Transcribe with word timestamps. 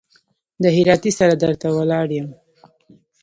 د 0.63 0.65
هراتۍ 0.75 1.11
سره 1.19 1.33
در 1.41 1.53
ته 1.61 1.67
ولاړ 1.77 2.07
يم. 2.19 2.27